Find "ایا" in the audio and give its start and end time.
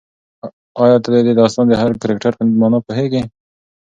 0.81-0.97